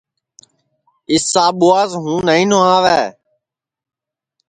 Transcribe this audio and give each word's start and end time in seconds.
اِس 1.11 1.23
ساٻواس 1.33 1.91
ہوں 2.01 2.17
نائی 2.25 2.43
نھواوے 2.49 3.01